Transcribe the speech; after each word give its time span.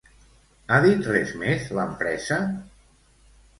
Ha 0.69 0.79
dit 0.85 1.09
res 1.09 1.35
més 1.43 1.69
l'empresa? 1.81 2.43